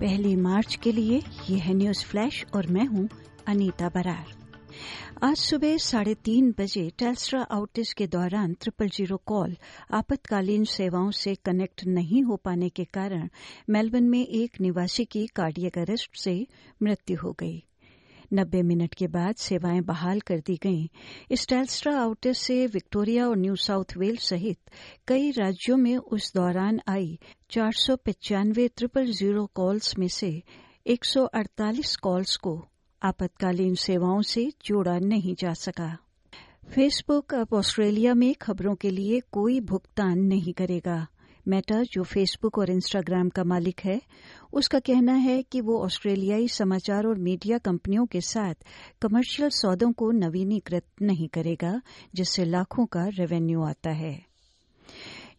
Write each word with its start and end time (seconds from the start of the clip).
पहली 0.00 0.34
मार्च 0.36 0.74
के 0.74 0.90
लिए 0.92 1.22
यह 1.50 1.62
है 1.62 1.72
न्यूज़ 1.74 2.04
फ्लैश 2.06 2.44
और 2.54 2.66
मैं 2.66 2.84
हूँ 2.86 3.08
अनीता 3.48 3.88
बरार। 3.88 4.26
आज 5.22 5.36
सुबह 5.36 5.76
साढ़े 5.76 6.14
तीन 6.14 6.50
बजे 6.58 6.88
टेल्स्ट्रा 6.98 7.40
आउटेज 7.50 7.92
के 7.92 8.06
दौरान 8.06 8.52
ट्रिपल 8.54 8.88
ज़ीरो 8.88 9.16
कॉल 9.26 9.56
आपातकालीन 9.90 10.64
सेवाओं 10.64 11.10
से 11.20 11.34
कनेक्ट 11.44 11.84
नहीं 11.86 12.22
हो 12.22 12.36
पाने 12.36 12.68
के 12.68 12.84
कारण 12.84 13.28
मेलबर्न 13.70 14.04
में 14.04 14.24
एक 14.26 14.60
निवासी 14.60 15.04
की 15.04 15.26
कार्डियक 15.36 15.78
अरेस्ट 15.78 16.22
से 16.24 16.46
मृत्यु 16.82 17.16
हो 17.22 17.32
गई। 17.32 17.62
नब्बे 18.32 18.62
मिनट 18.62 18.94
के 18.94 19.06
बाद 19.06 19.34
सेवाएँ 19.34 19.80
बहाल 19.80 20.20
कर 20.20 20.38
दी 20.38 20.56
गईं। 20.62 20.88
इस 21.30 21.46
टेल्स्ट्रा 21.48 21.96
आउटेज 22.00 22.36
से 22.36 22.66
विक्टोरिया 22.66 23.28
और 23.28 23.36
न्यू 23.36 23.56
साउथ 23.56 23.96
वेल्स 23.96 24.28
सहित 24.28 24.58
कई 25.08 25.30
राज्यों 25.30 25.76
में 25.76 25.96
उस 25.96 26.32
दौरान 26.34 26.80
आई 26.88 27.18
चार 27.50 27.72
सौ 27.72 27.96
पचानवे 27.96 28.68
ट्रिपल 28.68 29.06
ज़ीरो 29.12 29.46
कॉल्स 29.54 29.98
में 29.98 30.08
से 30.08 30.42
एक 30.86 31.04
सौ 31.04 31.24
अड़तालीस 31.24 31.96
कॉल्स 31.96 32.36
को 32.36 32.68
आपातकालीन 33.02 33.74
सेवाओं 33.74 34.22
से 34.22 34.52
जोड़ा 34.64 34.98
नहीं 34.98 35.34
जा 35.34 35.52
सका। 35.52 35.96
फेसबुक 36.74 37.34
अब 37.34 37.48
ऑस्ट्रेलिया 37.52 38.14
में 38.14 38.34
खबरों 38.34 38.74
के 38.74 38.90
लिए 38.90 39.20
कोई 39.32 39.60
भुगतान 39.60 40.18
नहीं 40.18 40.52
करेगा। 40.52 41.06
मेटा 41.48 41.82
जो 41.82 42.02
फेसबुक 42.02 42.58
और 42.58 42.70
इंस्टाग्राम 42.70 43.28
का 43.28 43.44
मालिक 43.44 43.80
है, 43.84 44.02
उसका 44.52 44.78
कहना 44.78 45.12
है 45.12 45.42
कि 45.42 45.60
वो 45.60 45.84
ऑस्ट्रेलियाई 45.84 46.48
समाचार 46.48 47.06
और 47.06 47.18
मीडिया 47.18 47.58
कंपनियों 47.58 48.06
के 48.06 48.20
साथ 48.20 48.54
कमर्शियल 49.02 49.48
सौदों 49.48 49.92
को 49.92 50.10
नवीनीकृत 50.10 50.84
नहीं 51.02 51.28
करेगा, 51.28 51.80
जिससे 52.14 52.44
लाखों 52.44 52.86
का 52.86 53.06
रेवेन्यू 53.06 53.62
आता 53.62 53.90
है। 53.90 54.27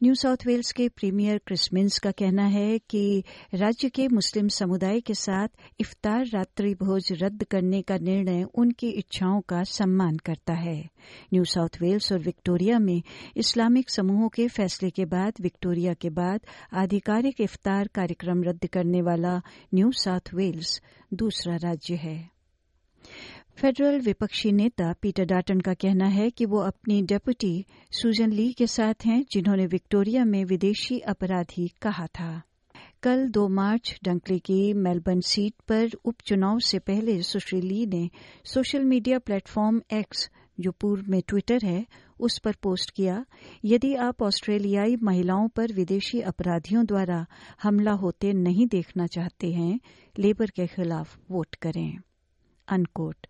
न्यू 0.03 0.15
साउथ 0.15 0.37
वेल्स 0.47 0.71
के 0.71 0.87
प्रीमियर 0.89 1.37
क्रिसमिन्स 1.37 1.99
का 1.99 2.11
कहना 2.11 2.43
है 2.43 2.79
कि 2.79 3.23
राज्य 3.53 3.89
के 3.89 4.07
मुस्लिम 4.07 4.47
समुदाय 4.47 4.99
के 4.99 5.13
साथ 5.13 5.47
इफ्तार 5.79 6.25
रात्रि 6.25 6.73
भोज 6.73 7.09
रद्द 7.11 7.43
करने 7.43 7.81
का 7.81 7.97
निर्णय 7.97 8.43
उनकी 8.43 8.89
इच्छाओं 8.89 9.41
का 9.41 9.63
सम्मान 9.63 10.17
करता 10.17 10.53
है। 10.53 10.89
न्यू 11.33 11.43
साउथ 11.43 11.81
वेल्स 11.81 12.11
और 12.11 12.19
विक्टोरिया 12.19 12.79
में 12.79 13.01
इस्लामिक 13.37 13.89
समूहों 13.89 14.29
के 14.29 14.47
फैसले 14.47 14.89
के 14.89 15.05
बाद, 15.05 15.33
विक्टोरिया 15.41 15.93
के 15.93 16.09
बाद 16.09 16.39
आधिकारिक 16.73 17.41
इफ्तार 17.41 17.87
कार्यक्रम 17.87 18.43
रद्द 18.43 18.65
करने 18.65 19.01
वाला 19.01 19.41
न्यू 19.73 19.91
साउथ 19.91 20.33
वेल्स 20.33 20.81
दूसरा 21.13 21.55
राज्य 21.55 21.95
है। 21.95 22.38
फेडरल 23.59 23.99
विपक्षी 23.99 24.51
नेता 24.51 24.91
पीटर 25.01 25.25
डाटन 25.25 25.59
का 25.59 25.73
कहना 25.73 26.05
है 26.05 26.29
कि 26.29 26.45
वो 26.45 26.59
अपनी 26.59 27.01
डेप्यूटी 27.01 27.65
सुजन 27.91 28.31
ली 28.31 28.51
के 28.53 28.67
साथ 28.67 29.05
हैं, 29.05 29.25
जिन्होंने 29.31 29.65
विक्टोरिया 29.65 30.25
में 30.25 30.45
विदेशी 30.45 30.99
अपराधी 30.99 31.67
कहा 31.81 32.05
था। 32.07 32.41
कल 33.03 33.27
2 33.29 33.47
मार्च 33.49 33.99
डंकली 34.03 34.39
की 34.39 34.73
मेलबर्न 34.73 35.21
सीट 35.21 35.53
पर 35.67 35.89
उपचुनाव 36.05 36.59
से 36.59 36.79
पहले 36.79 37.21
सुश्री 37.23 37.61
ली 37.61 37.85
ने 37.85 38.09
सोशल 38.45 38.85
मीडिया 38.85 39.19
प्लेटफॉर्म 39.19 39.81
एक्स, 39.93 40.29
जो 40.59 40.71
पूर्व 40.71 41.11
में 41.11 41.21
ट्विटर 41.27 41.65
है, 41.65 41.85
उस 42.19 42.39
पर 42.39 42.55
पोस्ट 42.63 42.91
किया, 42.91 43.25
यदि 43.65 43.95
आप 43.95 44.21
ऑस्ट्रेलियाई 44.21 44.95
महिलाओं 45.03 45.47
पर 45.47 45.73
विदेशी 45.73 46.21
अपराधियों 46.21 46.85
द्वारा 46.85 47.25
हमला 47.63 47.91
होते 47.91 48.33
नहीं 48.33 48.67
देखना 48.67 49.07
चाहते 49.07 49.51
हैं, 49.51 49.79
लेबर 50.19 50.49
के 50.49 50.67
खिलाफ 50.67 51.17
वोट 51.31 51.55
करें। 51.55 51.97
अनकोट 52.71 53.27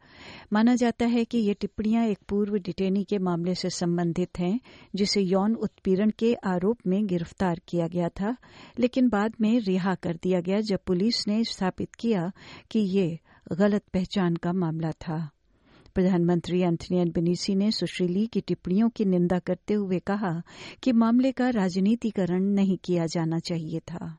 माना 0.54 0.76
जाता 0.76 1.06
है 1.06 1.26
कि 1.26 1.38
ये 1.38 1.54
टिप्पणियाँ 1.54 2.06
एक 2.06 2.20
पूर्व 2.30 2.56
डिटेनी 2.56 3.04
के 3.04 3.18
मामले 3.18 3.56
से 3.56 3.70
संबंधित 3.70 4.40
हैं, 4.40 4.60
जिसे 4.96 5.22
यौन 5.22 5.56
उत्पीड़न 5.56 6.10
के 6.10 6.34
आरोप 6.34 6.78
में 6.88 7.08
गिरफ़्तार 7.08 7.62
किया 7.68 7.88
गया 7.88 8.10
था, 8.10 8.36
लेकिन 8.80 9.10
बाद 9.10 9.34
में 9.42 9.60
रिहा 9.60 9.96
कर 9.96 10.20
दिया 10.24 10.42
गया 10.42 10.60
जब 10.60 10.80
पुलिस 10.88 11.28
ने 11.28 11.44
स्थापित 11.44 11.96
किया 11.96 12.32
कि 12.72 12.80
ये 12.80 13.20
गलत 13.52 13.84
पहचान 13.94 14.36
का 14.36 14.54
मामला 14.54 14.92
था। 14.92 15.30
प्रधानमंत्री 15.96 16.62
एंथनी 16.62 17.00
एल्बनीसी 17.00 17.56
ने 17.56 17.72
सुश्री 17.72 18.08
ली 18.08 18.28
की 18.28 18.42
टिप्पणियों 18.42 18.90
की 18.90 19.06
निंदा 19.06 19.40
करते 19.40 19.74
हुए 19.74 20.00
कहा 20.00 20.42
कि 20.84 20.92
मामले 20.92 21.32
का 21.32 21.50
राजनीतिकरण 21.50 22.44
नहीं 22.44 22.78
किया 22.78 23.06
जाना 23.06 23.40
चाहिए 23.40 23.80
था। 23.80 24.18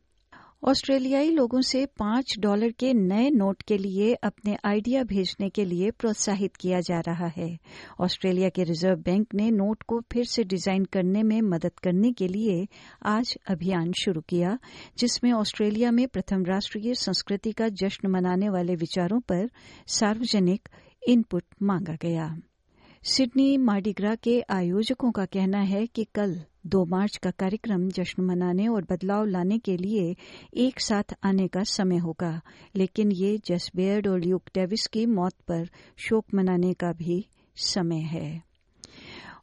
ऑस्ट्रेलियाई 0.62 1.31
लोगों 1.31 1.60
से 1.60 1.84
पाँच 1.98 2.34
डॉलर 2.38 2.71
के 2.71 2.93
नए 2.94 3.28
नोट 3.31 3.62
के 3.62 3.76
लिए 3.78 4.15
अपने 4.15 4.56
आइडिया 4.65 5.04
भेजने 5.04 5.48
के 5.48 5.65
लिए 5.65 5.91
प्रोत्साहित 5.91 6.56
किया 6.56 6.81
जा 6.81 6.98
रहा 7.00 7.26
है। 7.26 7.59
ऑस्ट्रेलिया 8.00 8.48
के 8.48 8.65
रिज़र्व 8.65 8.97
बैंक 8.97 9.34
ने 9.34 9.50
नोट 9.50 9.82
को 9.82 10.00
फिर 10.12 10.25
से 10.25 10.44
डिज़ाइन 10.44 10.84
करने 10.84 11.22
में 11.22 11.41
मदद 11.43 11.78
करने 11.82 12.12
के 12.12 12.28
लिए 12.28 12.66
आज 13.06 13.34
अभियान 13.48 13.93
शुरू 13.93 14.21
किया, 14.21 14.59
जिसमें 14.98 15.32
ऑस्ट्रेलिया 15.32 15.91
में 15.91 16.06
प्रथम 16.09 16.44
राष्ट्रीय 16.44 16.94
संस्कृति 16.94 17.53
का 17.53 17.69
जश्न 17.69 18.10
मनाने 18.10 18.48
वाले 18.48 18.75
विचारों 18.75 19.21
पर 19.21 19.48
सार्वजनिक 19.87 20.69
इनपुट 21.09 21.44
मांगा 21.62 21.97
गया। 22.03 22.37
सिडनी 23.04 23.56
मार्डिग्रा 23.56 24.14
के 24.14 24.32
आयोजकों 24.50 25.10
का 25.12 25.24
कहना 25.24 25.58
है 25.58 25.86
कि 25.86 26.04
कल 26.14 26.34
दो 26.66 26.84
मार्च 26.84 27.16
का 27.16 27.30
कार्यक्रम 27.30 27.88
जश्न 27.88 28.22
मनाने 28.24 28.66
और 28.68 28.84
बदलाव 28.90 29.24
लाने 29.26 29.58
के 29.58 29.76
लिए 29.76 30.14
एक 30.64 30.80
साथ 30.80 31.14
आने 31.24 31.46
का 31.48 31.62
समय 31.66 31.98
होगा, 31.98 32.40
लेकिन 32.76 33.12
ये 33.12 33.36
जस 33.46 33.70
बेयर्ड 33.76 34.08
और 34.08 34.20
ल्यूक 34.20 34.50
डेविस 34.54 34.86
की 34.86 35.04
मौत 35.06 35.32
पर 35.48 35.64
शोक 35.98 36.34
मनाने 36.34 36.72
का 36.72 36.92
भी 36.92 37.24
समय 37.56 38.00
है। 38.10 38.42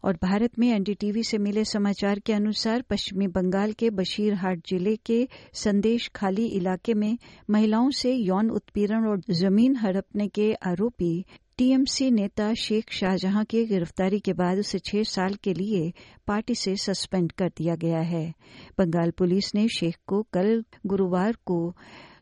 और 0.04 0.18
भारत 0.24 0.60
में 0.60 0.68
एनडीटीवी 0.70 1.24
से 1.24 1.38
मिले 1.38 1.64
समाचार 1.66 2.20
के 2.20 2.34
अनुसार 2.34 2.82
पश्चिमी 2.90 3.28
बंगाल 3.38 3.72
के 3.80 3.90
बशीरहाट 3.90 4.62
ज़िले 4.70 4.96
के 5.06 5.28
संदेश 5.64 6.10
खाली 6.16 6.46
इलाके 6.58 6.94
में 6.94 7.18
महिलाओं 7.50 7.90
से 8.02 8.14
यौन 8.14 8.50
उत्पीड़न 8.52 9.08
और 9.08 9.22
ज़मीन 9.42 9.76
हड़पने 9.76 10.28
के 10.28 10.54
आरोपी 10.68 11.14
टीएमसी 11.58 12.10
नेता 12.12 12.54
शेख 12.54 12.92
शाहजहां 12.92 13.44
की 13.46 13.66
गिरफ्तारी 13.66 14.20
के 14.20 14.34
बाद 14.34 14.58
उसे 14.58 14.80
छह 14.80 15.04
साल 15.04 15.36
के 15.36 15.54
लिए 15.54 15.94
पार्टी 16.28 16.56
से 16.56 16.76
सस्पेंड 16.76 17.32
कर 17.32 17.50
दिया 17.58 17.76
गया 17.76 18.00
है। 18.00 18.34
बंगाल 18.78 19.12
पुलिस 19.12 19.54
ने 19.56 19.68
शेख 19.68 19.96
को 20.08 20.22
कल 20.34 20.64
गुरुवार 20.86 21.38
को 21.46 21.58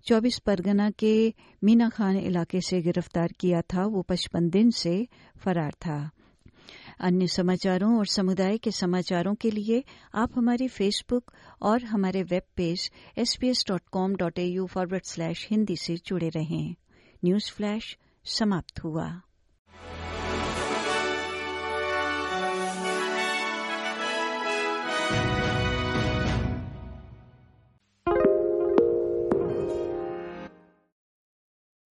चौबीस 0.07 0.37
परगना 0.39 0.89
के 0.89 1.33
मीना 1.63 1.89
खान 1.89 2.17
इलाके 2.17 2.61
से 2.61 2.81
गिरफ़्तार 2.81 3.33
किया 3.39 3.61
था। 3.73 3.85
वो 3.85 4.01
पचपन 4.01 4.49
दिन 4.49 4.71
से 4.71 4.95
फरार 5.37 5.71
था। 5.81 5.97
अन्य 6.99 7.27
समाचारों 7.27 7.97
और 7.97 8.05
समुदाय 8.05 8.57
के 8.57 8.71
समाचारों 8.71 9.35
के 9.35 9.51
लिए 9.51 9.83
आप 10.15 10.37
हमारी 10.37 10.67
फेसबुक 10.67 11.33
और 11.61 11.83
हमारे 11.83 12.23
web 12.23 12.43
page 12.55 12.89
S 13.17 13.37
dot 13.67 13.81
com 13.91 14.15
dot 14.15 14.39
A 14.39 14.45
U 14.45 14.65
forward 14.67 15.03
slash 15.03 15.47
Hindi 15.51 15.75
से 15.75 15.95
जुड़े 16.05 16.29
रहें। 16.29 16.75
न्यूज़ 17.25 17.51
फ्लैश 17.51 17.95
समाप्त 18.25 18.83
हुआ। 18.83 19.21